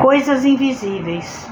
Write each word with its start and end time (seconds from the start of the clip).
Coisas 0.00 0.46
invisíveis. 0.46 1.46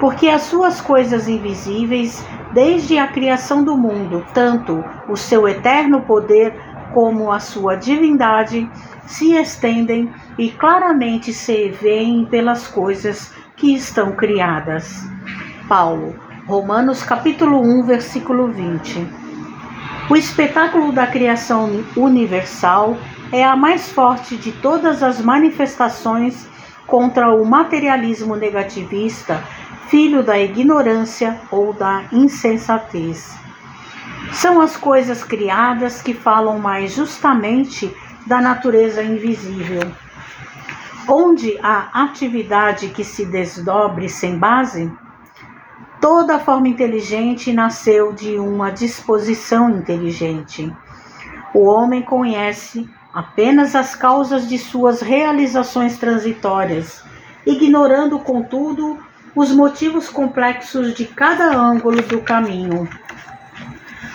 Porque 0.00 0.28
as 0.28 0.42
suas 0.42 0.80
coisas 0.80 1.28
invisíveis, 1.28 2.24
desde 2.54 2.98
a 2.98 3.06
criação 3.08 3.62
do 3.62 3.76
mundo, 3.76 4.24
tanto 4.32 4.82
o 5.06 5.16
seu 5.16 5.46
eterno 5.46 6.00
poder 6.00 6.54
como 6.94 7.30
a 7.30 7.38
sua 7.38 7.76
divindade, 7.76 8.68
se 9.06 9.34
estendem 9.34 10.10
e 10.38 10.50
claramente 10.50 11.32
se 11.32 11.68
veem 11.68 12.24
pelas 12.24 12.66
coisas 12.66 13.34
que 13.54 13.74
estão 13.74 14.12
criadas. 14.12 15.06
Paulo, 15.68 16.14
Romanos 16.46 17.02
capítulo 17.02 17.60
1, 17.60 17.82
versículo 17.84 18.48
20. 18.48 19.06
O 20.08 20.16
espetáculo 20.16 20.90
da 20.90 21.06
criação 21.06 21.84
universal 21.94 22.96
é 23.30 23.44
a 23.44 23.54
mais 23.54 23.92
forte 23.92 24.36
de 24.36 24.52
todas 24.52 25.02
as 25.02 25.20
manifestações 25.20 26.48
contra 26.90 27.32
o 27.32 27.46
materialismo 27.46 28.34
negativista, 28.34 29.42
filho 29.88 30.24
da 30.24 30.38
ignorância 30.38 31.40
ou 31.50 31.72
da 31.72 32.04
insensatez. 32.12 33.38
São 34.32 34.60
as 34.60 34.76
coisas 34.76 35.22
criadas 35.22 36.02
que 36.02 36.12
falam 36.12 36.58
mais 36.58 36.92
justamente 36.92 37.94
da 38.26 38.40
natureza 38.40 39.02
invisível. 39.02 39.90
Onde 41.08 41.56
há 41.62 41.88
atividade 42.04 42.88
que 42.88 43.04
se 43.04 43.24
desdobre 43.24 44.08
sem 44.08 44.36
base, 44.36 44.92
toda 46.00 46.40
forma 46.40 46.68
inteligente 46.68 47.52
nasceu 47.52 48.12
de 48.12 48.36
uma 48.36 48.70
disposição 48.70 49.70
inteligente. 49.70 50.72
O 51.54 51.64
homem 51.66 52.02
conhece 52.02 52.88
apenas 53.12 53.74
as 53.74 53.94
causas 53.94 54.48
de 54.48 54.58
suas 54.58 55.00
realizações 55.00 55.98
transitórias, 55.98 57.02
ignorando, 57.46 58.18
contudo, 58.18 58.98
os 59.34 59.52
motivos 59.52 60.08
complexos 60.08 60.94
de 60.94 61.06
cada 61.06 61.56
ângulo 61.56 62.02
do 62.02 62.20
caminho. 62.20 62.88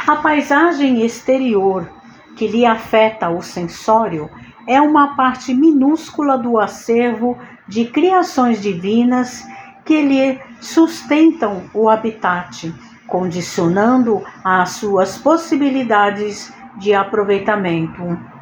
A 0.07 0.17
paisagem 0.17 1.05
exterior 1.05 1.89
que 2.35 2.47
lhe 2.47 2.65
afeta 2.65 3.29
o 3.29 3.41
sensório 3.41 4.29
é 4.67 4.79
uma 4.81 5.15
parte 5.15 5.53
minúscula 5.53 6.37
do 6.37 6.59
acervo 6.59 7.37
de 7.67 7.85
criações 7.85 8.61
divinas 8.61 9.43
que 9.85 10.01
lhe 10.01 10.39
sustentam 10.59 11.69
o 11.73 11.89
habitat, 11.89 12.73
condicionando 13.07 14.23
as 14.43 14.71
suas 14.71 15.17
possibilidades 15.17 16.51
de 16.77 16.93
aproveitamento. 16.93 18.34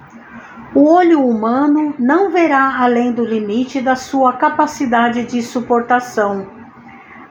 O 0.76 0.92
olho 0.92 1.24
humano 1.24 1.94
não 2.00 2.32
verá 2.32 2.80
além 2.80 3.12
do 3.12 3.24
limite 3.24 3.80
da 3.80 3.96
sua 3.96 4.34
capacidade 4.34 5.24
de 5.24 5.40
suportação. 5.44 6.48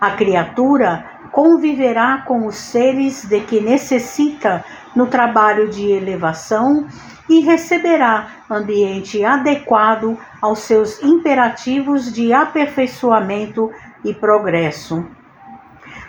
A 0.01 0.13
criatura 0.13 1.05
conviverá 1.33 2.19
com 2.19 2.47
os 2.47 2.55
seres 2.55 3.25
de 3.25 3.41
que 3.41 3.61
necessita 3.61 4.65
no 4.95 5.09
trabalho 5.09 5.69
de 5.69 5.91
elevação 5.91 6.87
e 7.29 7.41
receberá 7.41 8.29
ambiente 8.49 9.25
adequado 9.25 10.17
aos 10.41 10.61
seus 10.61 11.03
imperativos 11.03 12.13
de 12.13 12.33
aperfeiçoamento 12.33 13.73
e 14.05 14.15
progresso. 14.15 15.05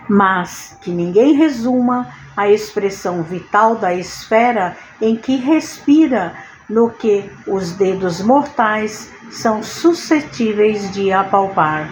Mas 0.07 0.77
que 0.83 0.91
ninguém 0.91 1.33
resuma 1.33 2.09
a 2.37 2.47
expressão 2.47 3.23
vital 3.23 3.75
da 3.75 3.91
esfera 3.91 4.77
em 5.01 5.15
que 5.15 5.35
respira 5.37 6.33
no 6.69 6.89
que 6.89 7.29
os 7.47 7.71
dedos 7.73 8.21
mortais 8.21 9.11
são 9.31 9.63
suscetíveis 9.63 10.91
de 10.91 11.11
apalpar. 11.11 11.89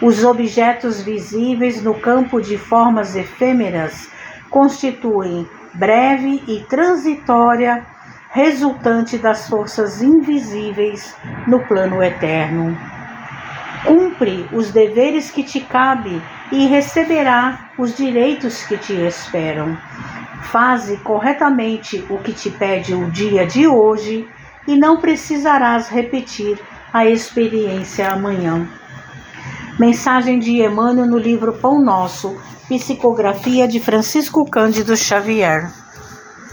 Os 0.00 0.24
objetos 0.24 1.00
visíveis 1.00 1.82
no 1.82 1.94
campo 1.94 2.40
de 2.40 2.58
formas 2.58 3.16
efêmeras 3.16 4.10
constituem 4.50 5.48
breve 5.74 6.42
e 6.46 6.60
transitória 6.68 7.84
resultante 8.30 9.16
das 9.16 9.48
forças 9.48 10.02
invisíveis 10.02 11.16
no 11.46 11.60
plano 11.60 12.02
eterno. 12.02 12.76
Cumpre 13.84 14.46
os 14.52 14.70
deveres 14.70 15.30
que 15.30 15.42
te 15.42 15.60
cabe 15.60 16.20
e 16.52 16.66
receberá 16.66 17.70
os 17.78 17.96
direitos 17.96 18.62
que 18.64 18.76
te 18.76 18.92
esperam. 18.92 19.76
Faze 20.50 20.98
corretamente 20.98 22.04
o 22.08 22.18
que 22.18 22.32
te 22.32 22.50
pede 22.50 22.94
o 22.94 23.10
dia 23.10 23.46
de 23.46 23.66
hoje 23.66 24.28
e 24.66 24.76
não 24.76 24.98
precisarás 24.98 25.88
repetir 25.88 26.58
a 26.92 27.04
experiência 27.04 28.10
amanhã. 28.10 28.66
Mensagem 29.78 30.38
de 30.38 30.62
Emmanuel 30.62 31.06
no 31.06 31.18
livro 31.18 31.52
Pão 31.52 31.82
Nosso, 31.82 32.36
psicografia 32.68 33.68
de 33.68 33.78
Francisco 33.80 34.48
Cândido 34.48 34.96
Xavier. 34.96 35.70